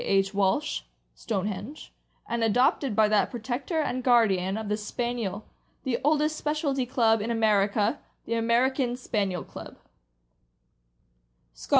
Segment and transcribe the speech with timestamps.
[0.03, 0.33] H.
[0.33, 0.81] Walsh
[1.23, 1.93] ("Stonehenge
[2.27, 5.45] "),and adopted by that protector and guardian of the Spaniel—
[5.83, 9.77] the oldest specialty club in America— the American Spaniel Club:
[11.55, 11.67] Value.